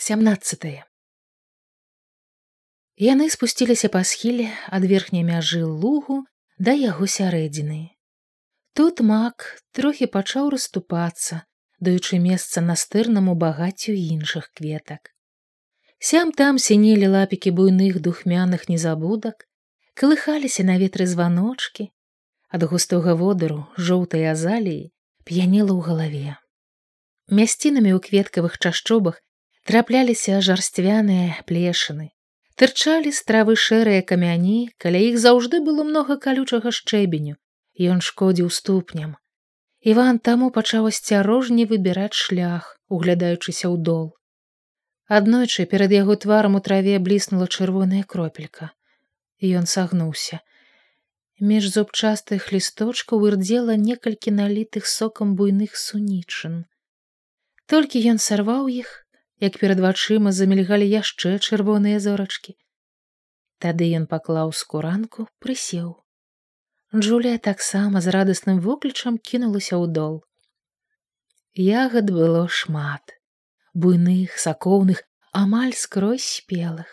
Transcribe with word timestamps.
17 0.00 0.64
Яны 3.02 3.24
спусціліся 3.34 3.88
па 3.90 4.02
схіле 4.10 4.44
ад 4.76 4.86
верхняй 4.92 5.24
мяжы 5.26 5.62
лугу 5.66 6.18
да 6.68 6.74
яго 6.80 7.08
сярэдзіны. 7.14 7.78
Тут 8.78 9.02
мак 9.02 9.48
трохі 9.74 10.06
пачаў 10.06 10.54
расступацца, 10.54 11.40
даючы 11.82 12.22
месца 12.22 12.62
настырнаму 12.62 13.34
багаццю 13.34 13.98
іншых 13.98 14.46
кветак. 14.54 15.10
Сям 15.98 16.30
там 16.30 16.62
сінелі 16.62 17.10
лапікі 17.18 17.50
буйных 17.58 17.98
духмяных 17.98 18.70
незабудак, 18.70 19.50
калыхаліся 19.98 20.62
на 20.62 20.78
ветры 20.78 21.10
званочки, 21.10 21.90
ад 22.54 22.70
густога 22.70 23.18
водару 23.18 23.64
жоўтай 23.74 24.30
азаліі 24.30 24.92
п'янела 25.26 25.74
ў 25.74 25.80
галаве. 25.90 26.38
Мясцінамі 27.34 27.98
ў 27.98 28.00
кветкавых 28.06 28.62
чашчобах 28.62 29.18
трапляліся 29.68 30.40
жарсцвяныя 30.44 31.44
плешыны. 31.48 32.06
Тырчалі 32.58 33.10
стравы 33.16 33.54
шэрыя 33.62 34.02
камяні 34.10 34.60
каля 34.84 35.00
іх 35.08 35.18
заўжды 35.24 35.60
было 35.66 35.84
многа 35.88 36.16
калючага 36.24 36.72
шчэбеню 36.78 37.36
ён 37.94 38.00
шкодзіў 38.02 38.48
ступням. 38.50 39.16
Иван 39.92 40.18
таму 40.18 40.48
пачаў 40.50 40.88
асцярожней 40.90 41.68
выбіраць 41.72 42.16
шлях 42.20 42.72
углядаючыся 42.88 43.68
ў 43.70 43.76
дол. 43.90 44.06
Аднойчы 45.18 45.66
перад 45.74 45.94
яго 45.94 46.16
тварам 46.24 46.58
у 46.58 46.62
траве 46.64 46.98
бліснула 46.98 47.46
чырвоная 47.46 48.02
кропелька. 48.02 48.72
Ён 49.38 49.70
сагнуўся. 49.70 50.40
Між 51.38 51.70
зубчастых 51.76 52.50
лісточкаў 52.56 53.28
ырдзела 53.30 53.78
некалькі 53.84 54.34
налітых 54.40 54.90
сокам 54.90 55.36
буйных 55.38 55.78
сунічын 55.78 56.66
толькі 57.68 58.00
ён 58.10 58.18
сарваў 58.24 58.68
іх 58.72 58.88
як 59.40 59.58
перад 59.62 59.80
вачыма 59.80 60.32
замільгалі 60.32 60.88
яшчэ 60.88 61.38
чырвоныя 61.38 62.02
зорачкі. 62.02 62.54
Тады 63.58 63.88
ён 63.98 64.06
паклаў 64.10 64.52
скуранку, 64.54 65.26
прысеў. 65.42 65.96
Джулія 66.94 67.38
таксама 67.38 68.00
з 68.00 68.14
радасным 68.14 68.60
воклічам 68.64 69.18
кінулася 69.18 69.76
ў 69.76 69.86
дол. 69.92 70.14
Ягад 71.54 72.10
было 72.14 72.46
шмат, 72.48 73.18
буйных, 73.74 74.38
сакоўных, 74.38 75.02
амаль 75.32 75.74
скрозь 75.74 76.24
спелых. 76.38 76.88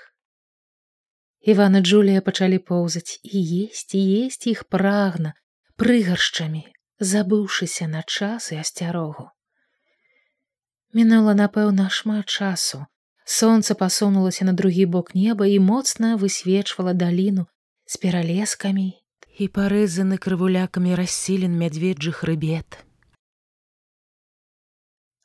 Іван 1.45 1.77
і 1.77 1.81
Джулія 1.85 2.21
пачалі 2.25 2.57
поўзаць 2.57 3.21
і 3.21 3.37
есці 3.69 4.01
есці 4.25 4.49
іх 4.51 4.65
прагна, 4.65 5.37
прыгаршчамі, 5.77 6.65
забыўшыся 6.99 7.87
на 7.87 8.01
час 8.01 8.51
і 8.51 8.57
асцярогу. 8.65 9.29
Мінула, 10.95 11.33
напэўна, 11.35 11.89
шмат 11.91 12.29
часу. 12.31 12.85
Сонца 13.25 13.75
пасунулася 13.75 14.45
на 14.45 14.53
другі 14.53 14.85
бок 14.93 15.11
неба 15.15 15.47
і 15.51 15.57
моцна 15.59 16.15
высвечвала 16.21 16.93
даліну 17.01 17.43
з 17.83 17.99
пералескамі 17.99 18.85
і 19.43 19.47
парэзаны 19.57 20.21
крывулякамі 20.25 20.95
рассілен 20.95 21.59
мядзведжых 21.59 22.23
рыбет. 22.23 22.79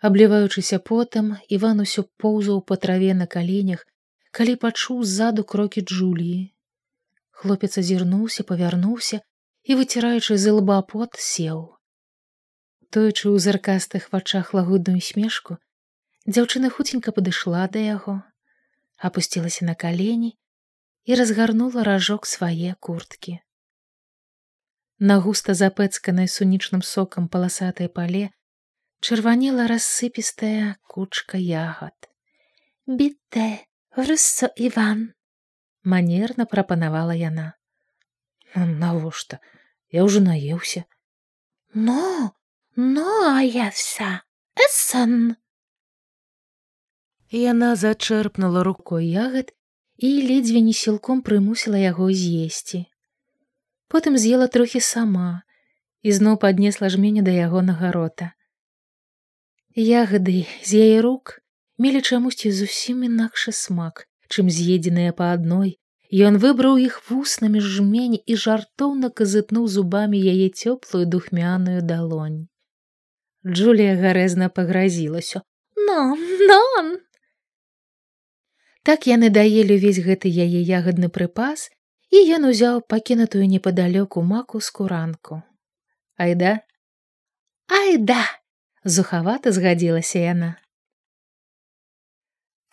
Абліваючыся 0.02 0.82
потам, 0.82 1.32
Іван 1.46 1.86
усё 1.86 2.08
поўзаў 2.18 2.62
па 2.66 2.74
траве 2.74 3.14
на 3.14 3.30
каленях, 3.30 3.86
калі 4.34 4.58
пачуў 4.58 5.04
ззаду 5.06 5.44
крокі 5.44 5.86
Джуліі. 5.86 6.50
Хлопец 7.30 7.76
азірнуўся, 7.78 8.42
павярнуўся 8.42 9.22
і, 9.62 9.78
выціраючы 9.78 10.34
з 10.34 10.56
лба 10.58 10.82
пот, 10.82 11.14
сеў 11.14 11.68
тоючы 12.94 13.30
ў 13.30 13.38
заркастых 13.38 14.10
вачах 14.12 14.52
лагодную 14.56 15.00
смешку 15.08 15.56
дзяўчына 16.26 16.70
хуценька 16.74 17.14
падышла 17.16 17.62
да 17.76 17.82
яго 17.84 18.14
опусцілася 19.08 19.64
на 19.68 19.74
калені 19.74 20.32
і 21.08 21.18
разгарнула 21.20 21.84
ражок 21.86 22.26
свае 22.26 22.74
курткі. 22.86 23.38
На 24.98 25.16
густа 25.24 25.56
запэцканай 25.56 26.28
сунічным 26.28 26.82
сокам 26.84 27.30
паласатай 27.32 27.88
пале 27.88 28.28
чырванела 29.00 29.64
рассыпістая 29.70 30.76
кучка 30.84 31.40
ягад. 31.40 31.96
Біте 32.86 33.64
рысо 33.96 34.52
иван 34.68 35.14
манерна 35.82 36.44
прапанавала 36.44 37.16
яна. 37.16 37.54
Навошта? 38.54 39.40
Я 39.90 40.04
ўжо 40.04 40.20
наеўся 40.20 40.84
но 41.74 42.34
Ну, 42.82 43.36
а 43.36 43.42
я 43.42 43.68
вся 43.70 44.22
эсэн. 44.56 45.36
Яна 47.28 47.76
зачэрпнула 47.76 48.62
рукой 48.64 49.04
ягад 49.04 49.52
і 50.00 50.08
ледзьве 50.28 50.62
не 50.64 50.72
сілком 50.72 51.20
прымусіла 51.20 51.76
яго 51.76 52.08
з'есці. 52.08 52.80
Потым 53.92 54.16
з'ела 54.16 54.46
трохі 54.54 54.80
сама 54.80 55.42
і 56.00 56.14
зноў 56.16 56.38
паднесла 56.40 56.88
жменю 56.88 57.20
да 57.26 57.34
яго 57.36 57.60
нагарота. 57.60 58.32
Ягады 59.76 60.48
з 60.64 60.80
яе 60.80 61.02
рук 61.04 61.36
мелі 61.76 62.00
чамусьці 62.00 62.48
зусім 62.60 63.04
інакшы 63.10 63.52
смак, 63.52 64.08
чым 64.32 64.48
з'едзеныя 64.48 65.12
па 65.12 65.34
адной. 65.36 65.76
Ён 66.08 66.40
выбраў 66.40 66.80
іх 66.86 66.96
вуснамі 67.10 67.60
жмень 67.60 68.16
і 68.24 68.40
жартоўна 68.46 69.12
казытнуў 69.12 69.68
зубамі 69.68 70.16
яе 70.16 70.48
цёплую 70.48 71.04
духмяную 71.04 71.84
далонь. 71.84 72.48
Джулія 73.46 73.96
гарэзна 73.96 74.48
пагразілася. 74.48 75.42
Но, 75.76 76.16
но! 76.48 76.60
Так 78.82 79.06
яны 79.08 79.30
даелі 79.32 79.76
ўвесь 79.80 80.00
гэты 80.04 80.28
яе 80.28 80.60
ягадны 80.60 81.08
прыпас, 81.08 81.68
і 82.12 82.20
ён 82.36 82.48
узяў 82.50 82.80
пакінутую 82.84 83.48
непадалёку 83.48 84.20
маку 84.20 84.60
скуранку. 84.60 85.42
Айда? 86.16 86.60
Айда! 87.68 88.20
Зухавата 88.84 89.52
згадзілася 89.52 90.18
яна. 90.18 90.50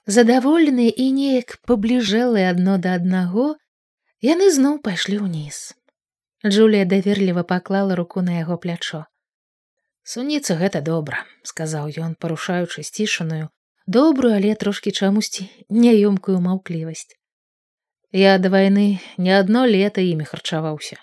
Задаволеныя 0.07 0.91
і 0.91 1.11
неяк 1.11 1.59
пабліжэлыя 1.67 2.51
адно 2.55 2.77
да 2.79 2.95
аднаго, 2.99 3.55
яны 4.23 4.47
зноў 4.55 4.79
пайшлі 4.83 5.19
ўніз. 5.23 5.75
Джулія 6.47 6.87
даверліва 6.87 7.43
паклала 7.43 7.95
руку 7.99 8.23
на 8.23 8.39
яго 8.39 8.55
плячо. 8.57 9.03
Суніца 10.07 10.55
гэта 10.59 10.79
добра, 10.87 11.17
сказаў 11.43 11.89
ён, 11.99 12.11
парушаючы 12.23 12.83
сцішаную, 12.89 13.47
добрую, 13.95 14.35
але 14.35 14.53
трошкі 14.55 14.91
чамусьці 14.95 15.47
няёмкую 15.67 16.35
маўклівасць. 16.45 17.17
Я 18.15 18.37
да 18.43 18.47
вайны 18.53 18.85
не 19.25 19.33
адно 19.37 19.63
лета 19.67 20.05
імі 20.09 20.27
харчаваўся. 20.29 20.95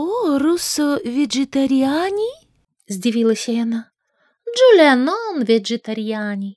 О, 0.00 0.04
русо 0.42 0.88
вегетарыяні 1.14 2.28
здзівілася 2.92 3.56
яна. 3.56 3.80
Джулианон 4.52 5.40
вегетарыяні. 5.48 6.52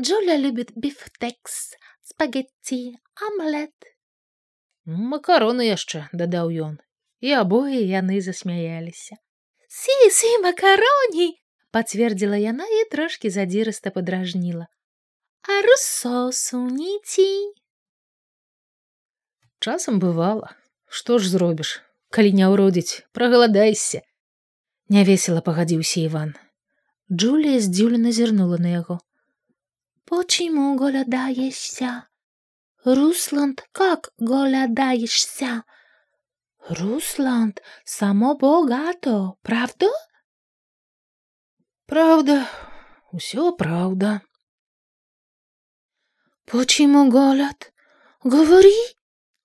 Джуля 0.00 0.38
любит 0.46 0.72
бифтекс, 0.74 1.76
спагетти, 2.08 2.96
амлет. 3.28 3.92
Макароны 5.12 5.68
яшчэ 5.68 6.08
дадаў 6.16 6.56
ён, 6.68 6.80
і 7.20 7.36
абое 7.42 7.84
яны 7.84 8.24
засмяяліся 8.24 9.20
сі 9.73 9.95
сі 10.17 10.31
макароні 10.43 11.27
пацвердзіла 11.77 12.37
яна 12.41 12.65
і 12.81 12.83
трошкі 12.91 13.29
задзірыста 13.35 13.93
падражніла 13.95 14.67
а 15.47 15.61
руссо 15.67 16.31
суніці 16.39 17.29
часам 19.59 19.99
бывала 20.03 20.55
што 20.99 21.19
ж 21.23 21.29
зробіш 21.35 21.73
калі 22.17 22.33
не 22.41 22.49
ўродзіць 22.53 23.05
прагаладайся 23.17 24.01
нявесела 24.97 25.45
пагадзіўся 25.45 26.05
иван 26.09 26.33
джулія 27.11 27.61
здзіўлена 27.65 28.13
зірнула 28.19 28.57
на 28.65 28.75
яго 28.75 28.99
почему 30.13 30.77
голядаешься 30.83 31.91
русланд 32.85 33.65
как 33.71 34.09
голядаешься 34.17 35.63
Русланд 36.68 37.60
само 37.84 38.34
богато, 38.34 39.36
правда? 39.42 39.86
Правда, 41.86 42.48
усё 43.12 43.52
правда. 43.52 44.22
Почему 46.46 47.10
голод? 47.10 47.72
Говори, 48.22 48.72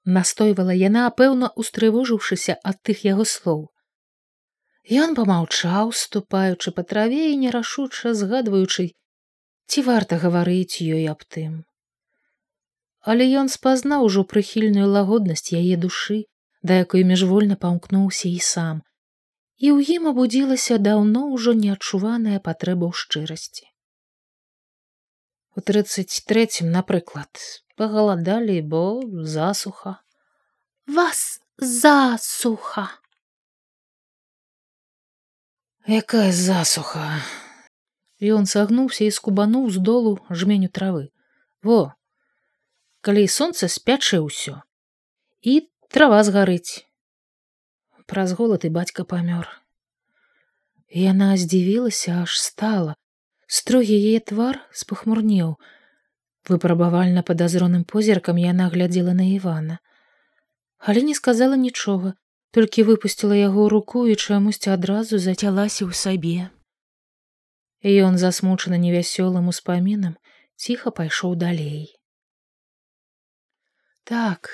настойвала 0.05 0.71
яна, 0.71 1.09
пэўна 1.11 1.51
устрывожыўшыся 1.59 2.55
ад 2.63 2.79
тых 2.87 3.03
яго 3.03 3.27
слоў. 3.27 3.67
Ён 4.87 5.13
памаўчаў, 5.19 5.91
ступаючы 5.91 6.71
па 6.71 6.87
траве 6.87 7.35
і 7.35 7.37
нерашуча 7.43 8.15
згадваючы, 8.15 8.95
ці 9.67 9.79
варта 9.83 10.23
гаварыць 10.23 10.79
ёй 10.79 11.03
аб 11.11 11.27
тым. 11.27 11.67
Але 13.03 13.27
ён 13.43 13.51
спазнаў 13.51 14.07
ужо 14.07 14.23
прыхільную 14.23 14.87
лагоднасць 14.87 15.51
яе 15.51 15.75
душы, 15.75 16.23
да 16.61 16.79
якой 16.83 17.03
міжвольна 17.03 17.55
памкнуўся 17.55 18.29
і 18.29 18.39
сам, 18.39 18.83
і 19.59 19.71
ў 19.75 19.99
ім 19.99 20.11
абудзілася 20.11 20.77
даўно 20.77 21.27
ўжо 21.33 21.55
неадчуваная 21.55 22.39
патрэба 22.39 22.87
ў 22.87 22.93
шчырасці. 22.95 23.65
У 25.55 25.61
33, 25.61 26.63
напрыклад, 26.63 27.29
пагаладалі, 27.75 28.61
бо 28.61 29.01
засуха. 29.23 29.99
Вас 30.87 31.41
засуха. 31.57 32.87
Якая 35.87 36.31
засуха. 36.31 37.19
Ён 38.19 38.45
сагнуўся 38.45 39.07
і 39.07 39.11
скубануў 39.15 39.69
з 39.71 39.79
долу 39.79 40.19
жменю 40.29 40.69
травы. 40.69 41.11
Во, 41.63 41.95
калі 43.01 43.27
сонца 43.27 43.71
спячэ 43.71 44.19
ўсё 44.23 44.59
і 45.41 45.67
трава 45.89 46.23
згарыць. 46.23 46.85
Праз 48.05 48.31
голад 48.37 48.65
і 48.65 48.69
бацька 48.69 49.03
памёр. 49.03 49.49
Яна 50.89 51.37
здзівілася, 51.37 52.21
аж 52.21 52.37
стала. 52.41 52.95
Строгі 53.49 53.97
яе 53.97 54.21
твар 54.21 54.61
спахмурнеў. 54.71 55.57
Выпрабавальна 56.49 57.25
падазроным 57.25 57.83
позіркам 57.83 58.37
яна 58.37 58.69
глядзела 58.69 59.13
на 59.17 59.25
Івана. 59.33 59.79
Але 60.77 61.01
не 61.01 61.13
сказала 61.17 61.57
нічога, 61.57 62.13
толькі 62.53 62.85
выпусціла 62.85 63.35
яго 63.35 63.69
руку 63.69 64.07
і 64.07 64.15
чамусьці 64.15 64.69
адразу 64.77 65.17
зацялася 65.17 65.89
ў 65.89 65.93
сабе. 65.93 66.49
Ён 67.81 68.21
засмучаны 68.21 68.77
невясёлым 68.77 69.49
успамінам 69.49 70.17
ціха 70.55 70.93
пайшоў 70.93 71.35
далей. 71.35 71.97
Так, 74.03 74.49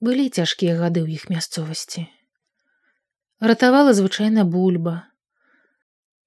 былі 0.00 0.28
цяжкія 0.28 0.76
гады 0.80 1.04
ў 1.04 1.20
іх 1.20 1.28
мясцовасці. 1.28 2.08
Ратавала 3.40 3.92
звычайна 3.96 4.44
бульба, 4.44 4.94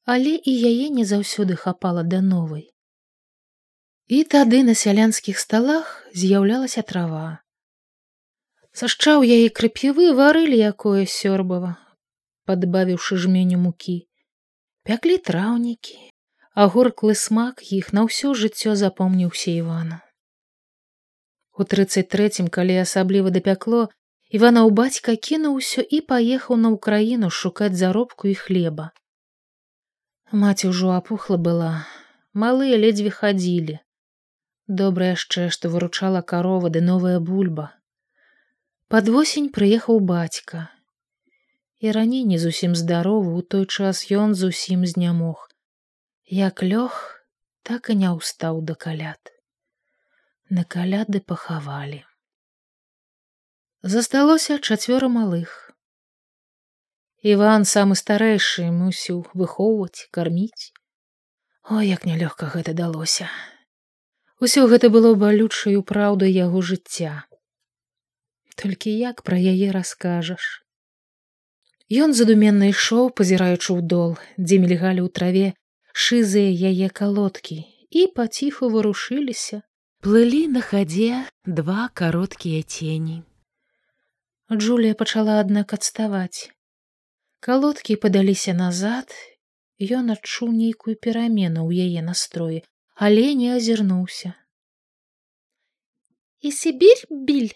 але 0.06 0.38
і 0.38 0.54
яе 0.70 0.90
не 0.94 1.06
заўсёды 1.10 1.58
хапала 1.58 2.04
да 2.04 2.22
новай. 2.22 2.70
І 4.08 4.24
тады 4.30 4.62
на 4.68 4.76
сялянскіх 4.78 5.40
сталах 5.40 6.06
з'яўлялася 6.14 6.86
трава. 6.86 7.42
Сашчаў 8.74 9.26
яе 9.26 9.50
крып'явы 9.50 10.14
варылі 10.18 10.58
якое 10.58 11.06
сёрбава, 11.10 11.76
падбавіўшы 12.46 13.18
жменю 13.26 13.62
мукі. 13.66 14.00
Пяклі 14.84 15.18
траўнікі, 15.18 15.98
а 16.54 16.68
горклы 16.68 17.16
смак 17.16 17.64
іх 17.74 17.94
на 17.94 18.06
ўсё 18.06 18.34
жыццё 18.38 18.76
запомніўся 18.78 19.50
Івану. 19.54 20.02
У 21.58 21.64
33, 21.64 22.50
калі 22.50 22.78
асабліва 22.82 23.30
дапякло, 23.30 23.90
Іванаў 24.34 24.72
бацька 24.78 25.14
кінуў 25.26 25.58
усё 25.62 25.82
і 25.96 26.02
паехаў 26.12 26.58
на 26.62 26.70
ўкраіну 26.76 27.28
шукаць 27.40 27.76
заробку 27.82 28.30
і 28.32 28.34
хлеба. 28.34 28.86
Маці 30.44 30.70
ўжо 30.74 30.94
апухла 30.98 31.38
была, 31.48 31.86
малыя 32.34 32.80
ледзьве 32.82 33.12
хадзілі. 33.18 33.78
Добра 34.82 35.12
яшчэ, 35.14 35.46
што 35.54 35.70
выручала 35.70 36.22
карова 36.34 36.74
ды 36.74 36.82
новая 36.82 37.20
бульба. 37.28 37.68
Пад 38.90 39.14
восень 39.14 39.52
прыехаў 39.54 40.02
бацька. 40.14 40.66
І 41.78 41.94
раней 41.94 42.26
не 42.26 42.42
зусім 42.42 42.74
здаровы, 42.74 43.36
у 43.38 43.46
той 43.46 43.70
час 43.70 44.02
ён 44.10 44.34
зусім 44.34 44.90
знямог. 44.90 45.46
Як 46.26 46.66
лёг, 46.66 46.98
так 47.62 47.94
і 47.94 48.00
не 48.02 48.10
ўстаў 48.18 48.66
да 48.66 48.74
каляд. 48.74 49.33
На 50.54 50.64
каляды 50.74 51.20
пахавалі. 51.32 52.04
Засталося 53.82 54.58
чацвёра 54.60 55.10
малых. 55.10 55.74
Іван 57.34 57.66
самы 57.66 57.98
старэйшы 57.98 58.68
мусіў 58.70 59.24
выхоўваць, 59.34 60.06
карміць. 60.14 60.70
О, 61.66 61.82
як 61.82 62.06
нялёгка 62.06 62.54
гэта 62.54 62.78
далося. 62.78 63.34
Усё 64.38 64.70
гэта 64.70 64.94
было 64.94 65.16
балючаю 65.26 65.82
праўдай 65.82 66.30
яго 66.38 66.62
жыцця 66.62 67.16
толькі 68.62 68.94
як 68.94 69.26
пра 69.28 69.42
яе 69.56 69.74
раскажаш 69.80 70.52
Ён 72.04 72.14
задуменна 72.18 72.70
ішоў 72.74 73.10
пазіраючы 73.20 73.70
ў 73.74 73.82
дол 73.94 74.12
дзе 74.38 74.62
мільгалі 74.64 75.02
ў 75.02 75.10
траве 75.18 75.48
шызыя 76.06 76.54
яе 76.70 76.94
калодкі 77.02 77.62
і 78.02 78.10
паціху 78.18 78.70
варушыліся 78.76 79.64
плылі 80.04 80.48
на 80.52 80.62
хадзе 80.62 81.18
два 81.46 81.88
кароткія 82.00 82.64
цені 82.64 83.22
Джулія 84.52 84.98
пачала 85.02 85.36
аднак 85.44 85.76
адставаць 85.78 86.52
калодкі 87.48 87.96
падаліся 88.06 88.56
назад 88.58 89.16
ён 90.00 90.12
адчуў 90.16 90.52
нейкую 90.58 90.98
перамену 91.08 91.64
ў 91.64 91.88
яе 91.88 92.04
настроі 92.10 92.60
але 93.08 93.24
не 93.44 93.56
азірнуўся 93.62 94.34
і 96.44 96.54
сібірь 96.60 97.08
біль 97.32 97.56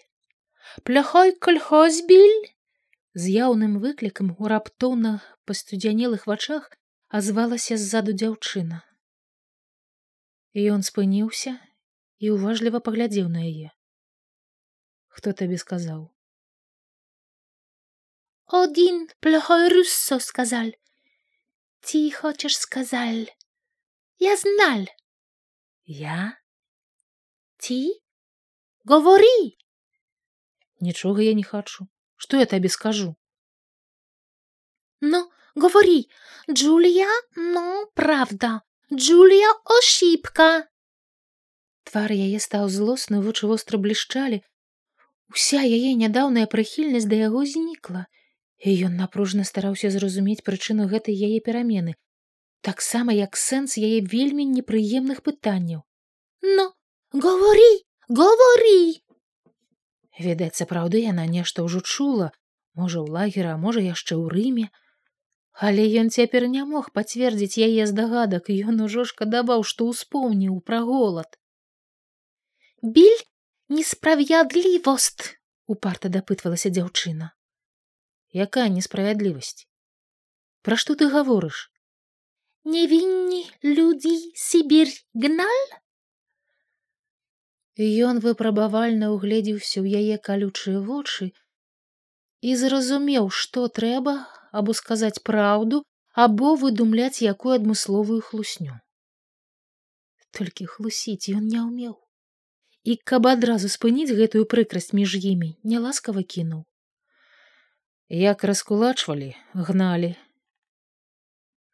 пляхой 0.88 1.36
кольхозбіль 1.36 2.40
з 3.12 3.38
яўным 3.44 3.76
выклікам 3.84 4.32
у 4.40 4.54
раптоўна 4.56 5.16
пастудзянелых 5.44 6.24
вачах 6.34 6.72
азвалася 7.22 7.82
ззаду 7.86 8.18
дзяўчына 8.24 8.84
ён 10.72 10.92
спыніўся 10.92 11.58
і 12.19 12.31
уважліва 12.35 12.79
паглядзеў 12.87 13.29
на 13.35 13.45
яе 13.45 13.71
хто 15.17 15.33
табе 15.39 15.57
сказаў 15.63 16.03
один 18.59 19.09
плохой 19.19 19.69
руссо 19.73 20.19
сказал 20.19 20.71
ти 21.81 22.11
хочешь 22.11 22.57
сказал 22.57 23.25
я 24.19 24.35
знал 24.37 24.85
я 25.85 26.39
ти 27.57 27.79
говори 28.85 29.57
нічога 30.79 31.21
я 31.23 31.33
не 31.33 31.43
хачу 31.43 31.87
что 32.15 32.37
я 32.37 32.45
табе 32.45 32.69
скажу 32.69 33.15
ну 35.01 35.31
говори 35.55 36.09
джулия 36.49 37.09
ну 37.35 37.89
правда 37.93 38.61
джулия 38.91 39.51
ошибка 39.65 40.67
Твар 41.90 42.14
яе 42.14 42.40
стаў 42.44 42.68
злосны 42.76 43.20
вочы 43.24 43.50
востра 43.52 43.80
блішчалі 43.86 44.40
уся 45.34 45.62
яе 45.62 45.94
нядаўная 46.02 46.46
прыхільнасць 46.54 47.08
да 47.12 47.22
яго 47.22 47.44
знікла 47.54 48.04
і 48.68 48.76
ён 48.90 49.00
напружна 49.00 49.48
стараўся 49.50 49.90
зразумець 49.96 50.44
прычыну 50.50 50.88
гэтай 50.92 51.18
яе 51.30 51.40
перамены 51.48 51.96
таксама 52.68 53.18
як 53.18 53.42
сэнс 53.42 53.76
яе 53.80 53.98
вельмі 54.14 54.48
непрыемных 54.54 55.26
пытанняў 55.28 55.84
но 56.56 56.72
говори 57.26 57.70
говори 58.08 58.80
Відаць, 60.18 60.58
сапраўды 60.58 61.00
яна 61.04 61.24
нешта 61.30 61.62
ўжо 61.62 61.80
чула, 61.80 62.28
можа 62.74 62.98
ў 63.02 63.06
лагера, 63.16 63.54
можа 63.64 63.82
яшчэ 63.84 64.18
ў 64.18 64.26
рыме. 64.34 64.66
Але 65.66 65.84
ён 66.02 66.10
цяпер 66.10 66.46
не 66.54 66.64
мог 66.70 66.90
пацвердзіць 66.98 67.62
яе 67.66 67.86
здагадак, 67.90 68.50
ён 68.50 68.82
ужо 68.86 69.04
шкадаваў, 69.10 69.62
што 69.70 69.86
ўспомніў 69.90 70.58
пра 70.70 70.82
голад. 70.90 71.38
Біль 72.82 73.18
несправядлівост, 73.68 75.24
упарта 75.66 76.06
дапытвалася 76.08 76.70
дзяўчына. 76.70 77.34
Якая 78.30 78.68
несправядлівасць? 78.70 79.66
Пра 80.62 80.78
што 80.78 80.94
ты 80.94 81.10
гаворыш? 81.10 81.74
Невінні 82.62 83.50
людзі 83.66 84.14
Сібір 84.38 84.94
гналь? 85.10 85.66
Ён 87.82 88.22
выпрабавальна 88.22 89.10
ўгледзеўся 89.10 89.82
ў 89.82 89.98
яе 89.98 90.22
калючыя 90.22 90.78
вочы 90.78 91.34
і 92.46 92.54
зразумеў, 92.54 93.30
што 93.34 93.66
трэба 93.66 94.22
або 94.54 94.70
сказаць 94.70 95.18
праўду 95.26 95.82
або 96.14 96.54
выдумляць 96.54 97.26
якую 97.26 97.58
адмысловую 97.58 98.22
хлусню. 98.22 98.78
Толькі 100.30 100.70
хлусіць 100.70 101.34
ён 101.34 101.50
не 101.50 101.58
ўмеў. 101.58 101.98
І 102.88 102.96
каб 103.10 103.26
адразу 103.28 103.68
спыніць 103.68 104.16
гэтую 104.18 104.44
прыкрасць 104.52 104.94
між 104.96 105.16
імі, 105.30 105.48
няласкава 105.72 106.22
кінуў. 106.34 106.64
Як 108.08 108.44
раскулачвалі, 108.50 109.34
гналі. 109.52 110.14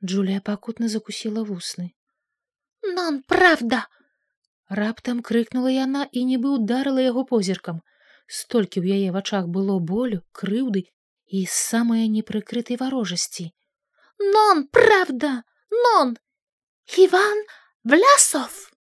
Джулія 0.02 0.40
пакутна 0.40 0.88
закусіла 0.88 1.44
вусны. 1.50 1.92
Нам 2.82 3.22
правда, 3.22 3.86
Раптам 4.68 5.20
крыкнула 5.22 5.70
яна 5.70 6.08
і 6.10 6.24
нібы 6.24 6.50
ударыла 6.58 7.02
яго 7.04 7.24
позіркам. 7.30 7.80
Столькі 8.26 8.80
ў 8.80 8.98
яе 8.98 9.14
вачах 9.14 9.46
было 9.46 9.78
болю, 9.78 10.24
крыўды 10.32 10.88
і 11.28 11.46
самая 11.46 12.08
непрыкрытай 12.08 12.80
варожасці. 12.80 13.52
Нон, 14.18 14.66
правда, 14.66 15.44
нон! 15.70 16.16
Іван 16.96 17.44
Влясов! 17.84 18.73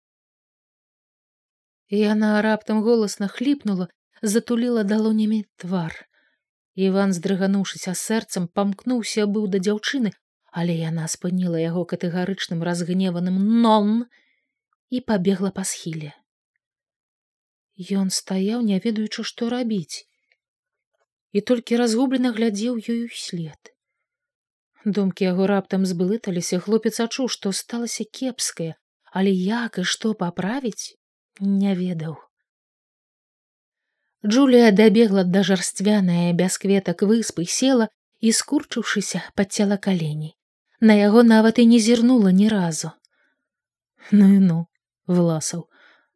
Яна 1.94 2.42
раптам 2.42 2.82
голасна 2.82 3.28
хліпнула, 3.28 3.86
затуліла 4.22 4.82
далонямі 4.82 5.44
твар. 5.62 5.94
Іван, 6.74 7.12
здрыгануўшыся 7.14 7.94
сэрцам, 7.94 8.48
памкнуўся 8.48 9.26
быў 9.30 9.46
да 9.52 9.60
дзяўчыны, 9.62 10.10
але 10.50 10.74
яна 10.74 11.06
спыніла 11.12 11.60
яго 11.62 11.84
катэгарычным 11.92 12.64
разгневаным 12.66 13.36
нон 13.66 13.92
і 14.90 15.00
пабегла 15.12 15.52
па 15.54 15.62
схіле. 15.70 16.10
Ён 18.00 18.10
стаяў, 18.16 18.66
не 18.66 18.80
ведаючы, 18.82 19.22
што 19.30 19.50
рабіць, 19.54 20.02
і 21.30 21.42
толькі 21.52 21.78
разгублена 21.78 22.34
глядзеў 22.34 22.78
ёю 22.78 23.06
след. 23.10 23.70
Думкі 24.84 25.30
яго 25.30 25.46
раптам 25.50 25.86
збылыталіся, 25.86 26.58
хлопец 26.66 26.98
адчуў, 27.06 27.30
што 27.36 27.54
сталася 27.54 28.04
кепскае, 28.18 28.74
але 29.10 29.30
як 29.30 29.78
і 29.78 29.86
што 29.94 30.14
паправіць, 30.14 30.98
не 31.40 31.74
ведаў. 31.74 32.16
Джулія 34.26 34.70
дабегла 34.72 35.24
да 35.24 35.42
жарсцвяная 35.42 36.32
без 36.32 36.56
кветак 36.58 37.02
выспы 37.02 37.44
села 37.44 37.88
і 38.20 38.32
скурчыўшыся 38.32 39.20
падцела 39.34 39.76
калені. 39.76 40.32
На 40.80 40.94
яго 40.96 41.22
нават 41.22 41.58
і 41.58 41.66
не 41.66 41.78
зірнула 41.78 42.32
ні 42.32 42.48
разу. 42.48 42.90
Ну 44.10 44.28
і 44.34 44.38
ну, 44.38 44.66
власаў, 45.06 45.68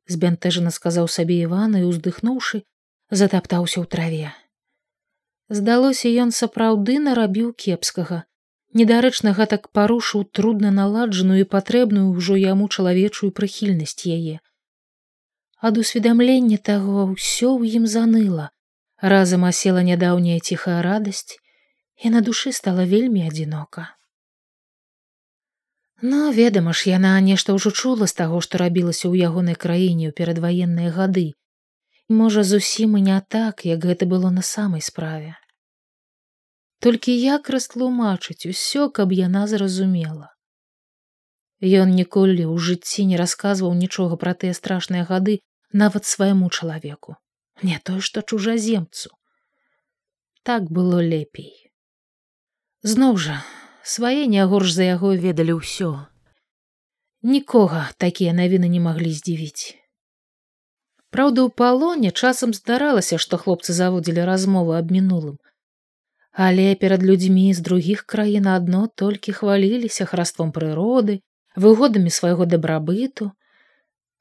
збянтэжана 0.08 0.70
сказаў 0.70 1.08
сабе 1.08 1.36
Іван 1.44 1.76
і 1.76 1.84
уздыхнуўшы, 1.88 2.64
затаптаўся 3.10 3.80
ў 3.80 3.86
траве. 3.86 4.32
Здалося, 5.48 6.08
ён 6.08 6.32
сапраўды 6.32 6.98
нарабіў 7.00 7.52
кепскага. 7.52 8.24
Недарэчна 8.76 9.32
гэтак 9.36 9.72
парушыў 9.72 10.24
трудна 10.32 10.70
наладжаную 10.70 11.40
і 11.44 11.48
патрэбную 11.48 12.08
ўжо 12.12 12.36
яму 12.36 12.68
чалавечую 12.68 13.32
прыхільнасць 13.32 14.04
яе. 14.04 14.40
Ад 15.58 15.78
усведамлення 15.78 16.56
таго 16.62 17.04
ўсё 17.10 17.50
ў 17.58 17.82
ім 17.82 17.86
заныла. 17.90 18.54
Разам 19.02 19.46
асела 19.46 19.82
нядаўняя 19.82 20.38
ціхая 20.38 20.82
радасць, 20.86 21.34
і 21.98 22.14
на 22.14 22.22
душы 22.22 22.52
стала 22.54 22.86
вельмі 22.86 23.26
адзінока. 23.26 23.98
Ну, 26.00 26.30
ведама 26.30 26.72
ж, 26.72 26.94
яна 26.94 27.18
нешта 27.18 27.58
ўжо 27.58 27.74
чула 27.74 28.06
з 28.06 28.14
таго, 28.14 28.38
што 28.38 28.62
рабілася 28.62 29.10
ў 29.10 29.18
ягонай 29.26 29.58
краіне 29.58 30.06
ў 30.10 30.14
перадваенныя 30.14 30.94
гады. 30.94 31.34
Можа, 32.06 32.46
зусім 32.46 32.94
і 32.94 33.02
не 33.10 33.18
так, 33.18 33.66
як 33.66 33.82
гэта 33.82 34.06
было 34.06 34.30
на 34.30 34.46
самай 34.46 34.78
справе. 34.78 35.34
Толькі 36.78 37.18
як 37.18 37.50
растлумачыць 37.50 38.46
усё, 38.46 38.86
каб 38.94 39.10
яна 39.10 39.50
зразумела. 39.50 40.30
Ён 41.58 41.98
ніколі 41.98 42.46
ў 42.46 42.54
жыцці 42.62 43.10
не 43.10 43.18
расказваў 43.18 43.74
нічога 43.74 44.14
пра 44.22 44.38
тыя 44.38 44.54
страшныя 44.54 45.02
гады 45.02 45.42
нават 45.72 46.04
свайму 46.04 46.50
чалавеку, 46.50 47.16
не 47.62 47.78
той, 47.84 48.00
што 48.00 48.22
чужаземцу. 48.22 49.10
Так 50.42 50.70
было 50.70 51.00
лепей. 51.00 51.72
Зноў 52.82 53.16
жа, 53.16 53.42
свае 53.82 54.26
не 54.26 54.44
горш 54.46 54.72
за 54.72 54.84
яго 54.94 55.12
ведалі 55.14 55.58
ўсё. 55.58 56.06
Нікога 57.22 57.90
такія 57.98 58.32
навіны 58.32 58.68
не 58.70 58.80
маглі 58.80 59.10
здзівіць. 59.12 59.74
Праўда, 61.10 61.44
у 61.48 61.50
палоне 61.50 62.12
часам 62.12 62.54
здаралася, 62.54 63.18
што 63.18 63.36
хлопцы 63.36 63.72
заводзілі 63.72 64.24
размову 64.28 64.76
аб 64.78 64.92
мінулым. 64.92 65.38
Але 66.32 66.74
перад 66.76 67.02
людзьмі 67.02 67.52
з 67.54 67.64
другіх 67.66 68.04
краін 68.06 68.46
адно 68.46 68.86
толькі 68.94 69.32
хваліліся 69.32 70.04
храством 70.06 70.52
прыроды, 70.52 71.20
выгодамі 71.56 72.10
свайго 72.14 72.46
дабрабыту. 72.46 73.32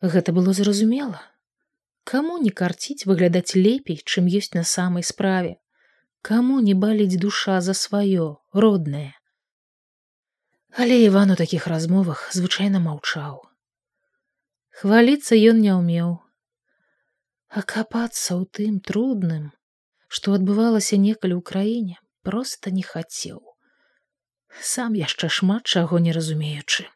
Гэта 0.02 0.34
было 0.34 0.54
зразумела. 0.54 1.22
Каму 2.08 2.38
не 2.40 2.52
карціць 2.60 3.04
выглядаць 3.10 3.60
лепей, 3.60 3.98
чым 4.00 4.28
ёсць 4.40 4.54
на 4.56 4.64
самай 4.64 5.04
справе, 5.04 5.58
Каму 6.28 6.60
не 6.60 6.74
баліць 6.74 7.20
душа 7.24 7.60
за 7.62 7.74
сваё 7.80 8.28
роднае. 8.54 9.12
Але 10.84 10.98
Іван 11.04 11.32
у 11.32 11.36
такіх 11.42 11.68
размовах 11.72 12.24
звычайна 12.38 12.80
маўчаў. 12.84 13.38
Хваліцца 14.80 15.40
ён 15.52 15.62
не 15.68 15.76
ўмеў. 15.76 16.10
А 17.48 17.64
капацца 17.74 18.40
ў 18.40 18.44
тым 18.60 18.80
трудным, 18.92 19.52
што 20.08 20.36
адбывалася 20.40 21.00
некалі 21.00 21.40
ў 21.40 21.44
краіне, 21.52 21.96
проста 22.28 22.72
не 22.72 22.84
хацеў. 22.84 23.40
Сам 24.74 25.00
яшчэ 25.00 25.32
шмат 25.40 25.64
чаго 25.66 26.00
не 26.00 26.16
разумеючы. 26.16 26.88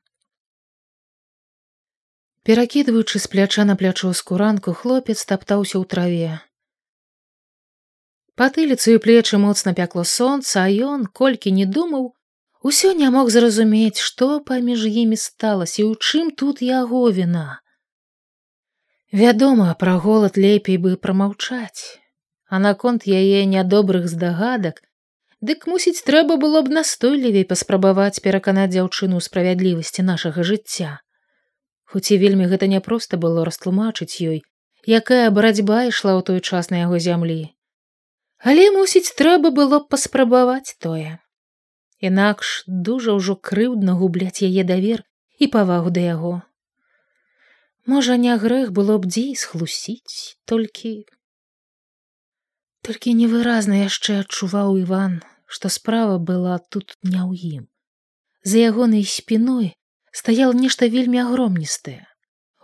Перакідваючы 2.43 3.19
з 3.19 3.27
пляча 3.27 3.65
на 3.65 3.75
плячо 3.75 4.13
скуранку, 4.13 4.73
хлопец 4.73 5.25
таптаўся 5.25 5.77
ў 5.77 5.85
траве. 5.85 6.31
Патыліцу 8.39 8.97
і 8.97 9.01
плечы 9.03 9.37
моцна 9.37 9.77
пякло 9.77 10.03
сонца, 10.03 10.65
а 10.65 10.71
ён, 10.71 11.05
колькі 11.05 11.53
не 11.53 11.69
думаў, 11.69 12.15
Усё 12.61 12.93
не 12.93 13.09
мог 13.09 13.29
зразумець, 13.33 13.97
што 13.97 14.39
паміж 14.39 14.85
імі 14.85 15.17
сталася 15.17 15.81
і 15.81 15.85
ў 15.89 15.93
чым 15.97 16.29
тут 16.29 16.61
яго 16.61 17.09
віна. 17.09 17.57
Вядома, 19.11 19.73
пра 19.81 19.97
голад 20.03 20.37
лепей 20.37 20.77
бы 20.77 20.93
прамаўчаць, 20.95 21.97
а 22.45 22.61
наконт 22.61 23.09
яе 23.09 23.41
нядобрых 23.49 24.05
здагадак, 24.13 24.77
дык 25.41 25.65
мусіць, 25.65 26.05
трэба 26.05 26.37
было 26.37 26.61
б 26.61 26.77
настойлівей 26.77 27.49
паспрабаваць 27.49 28.21
пераканаць 28.21 28.69
дзяўчыну 28.77 29.17
ў 29.17 29.25
справядлівасці 29.25 30.05
нашага 30.05 30.45
жыцця. 30.45 31.01
Хоць 31.91 32.07
і 32.15 32.17
вельмі 32.19 32.45
гэта 32.47 32.71
няпроста 32.71 33.17
было 33.19 33.43
растлумачыць 33.43 34.23
ёй, 34.23 34.37
якая 34.97 35.27
барацьба 35.35 35.79
ішла 35.91 36.15
ў 36.15 36.21
той 36.29 36.39
час 36.39 36.71
на 36.71 36.79
яго 36.87 36.99
зямлі. 37.03 37.51
Але 38.39 38.71
мусіць, 38.71 39.11
трэба 39.19 39.51
было 39.51 39.83
б 39.83 39.91
паспрабаваць 39.91 40.79
тое. 40.79 41.19
Інакш 41.99 42.63
дужа 42.67 43.17
ўжо 43.17 43.35
крыўдна 43.35 43.97
губляць 43.99 44.39
яе 44.47 44.63
давер 44.63 45.03
і 45.37 45.51
павагу 45.57 45.91
да 45.97 46.05
яго. 46.05 46.31
Можа, 47.85 48.15
не 48.15 48.37
грэх 48.39 48.71
было 48.71 48.95
б 48.95 49.11
дзей 49.11 49.35
схлусіць, 49.35 50.39
толькі 50.47 50.93
толькі 52.87 53.13
невыразна 53.19 53.83
яшчэ 53.83 54.23
адчуваў 54.23 54.79
Іван, 54.79 55.19
што 55.45 55.67
справа 55.67 56.17
была 56.17 56.55
тут 56.71 56.95
не 57.03 57.19
ў 57.19 57.59
ім. 57.59 57.63
За 58.47 58.63
ягонай 58.71 59.03
спіной 59.03 59.75
стаял 60.11 60.53
нешта 60.53 60.87
вельмі 60.87 61.23
агромністае, 61.23 62.07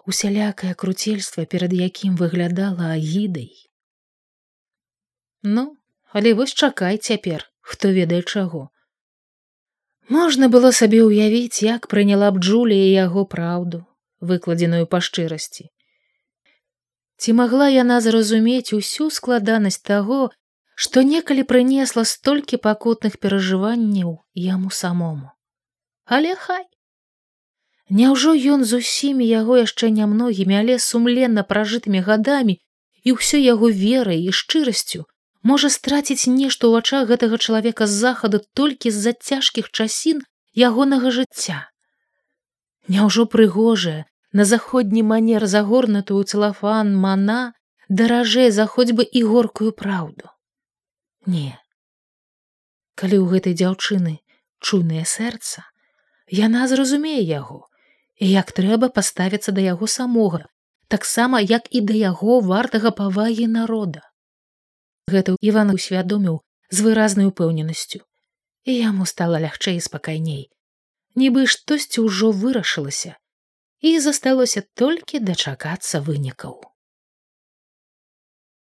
усялякае 0.05 0.73
круцельства, 0.73 1.45
перад 1.45 1.73
якім 1.73 2.15
выглядала 2.15 2.91
агідай. 2.95 3.51
Ну, 5.43 5.77
але 6.11 6.33
вось 6.33 6.53
чакай 6.53 6.97
цяпер, 6.97 7.47
хто 7.61 7.91
ведае 7.91 8.21
чаго. 8.23 8.69
Можна 10.09 10.47
было 10.47 10.71
сабе 10.71 11.03
ўявіць, 11.03 11.63
як 11.63 11.87
прыняла 11.91 12.31
б 12.31 12.39
Джулія 12.39 13.07
яго 13.07 13.25
праўду, 13.25 13.83
выкладзеную 14.19 14.87
па 14.87 15.03
шчырасці. 15.03 15.67
Ці 17.17 17.33
магла 17.33 17.67
яна 17.67 17.99
зразумець 18.05 18.71
усю 18.77 19.09
складанасць 19.11 19.81
таго, 19.81 20.29
што 20.75 21.01
некалі 21.01 21.43
прынесла 21.43 22.05
столькі 22.05 22.61
пакутных 22.61 23.17
перажыванняў 23.19 24.23
яму 24.47 24.69
самому. 24.69 25.33
Але 26.05 26.35
хай. 26.35 26.63
Няўжо 27.89 28.35
ён 28.35 28.63
з 28.67 28.83
усімі 28.83 29.27
яго 29.27 29.57
яшчэ 29.57 29.89
нямногімі, 29.95 30.55
але 30.59 30.79
сумленна 30.79 31.43
пражытымі 31.43 32.03
гадамі 32.03 32.59
і 33.07 33.15
ўсё 33.15 33.39
яго 33.39 33.71
верай 33.71 34.19
і 34.27 34.35
шчырасцю 34.35 35.07
можа 35.43 35.69
страціць 35.71 36.27
нешта 36.27 36.67
ў 36.67 36.71
вачах 36.75 37.07
гэтага 37.07 37.39
чалавека 37.39 37.87
з 37.87 37.95
захаду 38.03 38.43
толькі 38.53 38.91
з-за 38.91 39.13
цяжкіх 39.15 39.71
часін 39.71 40.19
ягонага 40.51 41.11
жыцця. 41.15 41.71
Няўжо 42.91 43.27
прыгожая 43.31 44.03
на 44.33 44.43
заходні 44.43 45.03
манер 45.03 45.47
загорнатую 45.47 46.23
цэлафан 46.23 46.91
мана 46.91 47.53
даражэй 47.87 48.51
за 48.51 48.65
хоць 48.67 48.91
бы 48.91 49.07
і 49.07 49.23
горкую 49.23 49.71
праўду. 49.71 50.27
Не. 51.25 51.55
Калі 52.99 53.23
ў 53.23 53.25
гэтай 53.31 53.55
дзяўчыны 53.55 54.19
чуйнае 54.59 55.07
сэрца, 55.07 55.63
яна 56.27 56.67
зразумее 56.67 57.23
яго, 57.23 57.66
як 58.19 58.51
трэба 58.51 58.89
паставіцца 58.89 59.51
да 59.51 59.61
яго 59.61 59.87
самога, 59.87 60.45
таксама 60.87 61.39
як 61.39 61.67
і 61.71 61.81
да 61.81 61.93
яго 61.93 62.39
вартага 62.39 62.91
павагі 62.91 63.47
народа. 63.47 64.01
Гэта 65.07 65.35
Іван 65.41 65.71
усвядоміў 65.71 66.41
з 66.69 66.77
выразнай 66.81 67.31
упэўненасцю, 67.31 68.03
і 68.65 68.71
яму 68.75 69.05
стала 69.05 69.39
лягчэй 69.39 69.77
і 69.77 69.85
спакайней. 69.85 70.49
Нібы 71.15 71.47
штосьці 71.47 72.03
ўжо 72.03 72.31
вырашылася, 72.31 73.15
і 73.79 73.99
засталося 73.99 74.63
толькі 74.73 75.23
дачакацца 75.23 76.01
вынікаў. 76.01 76.66